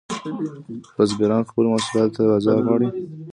بزګران 0.95 1.41
خپلو 1.49 1.67
محصولاتو 1.73 2.13
ته 2.15 2.21
بازار 2.31 2.57
غواړي 2.65 2.89